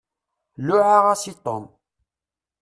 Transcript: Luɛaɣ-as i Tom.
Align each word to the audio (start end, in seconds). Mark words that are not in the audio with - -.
Luɛaɣ-as 0.67 1.23
i 1.31 1.33
Tom. 1.45 1.63